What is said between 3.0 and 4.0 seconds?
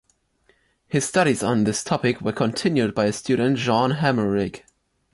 his student, Jan